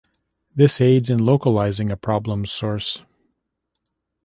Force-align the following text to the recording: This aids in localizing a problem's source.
This 0.55 0.81
aids 0.81 1.11
in 1.11 1.19
localizing 1.19 1.91
a 1.91 1.95
problem's 1.95 2.51
source. 2.51 3.03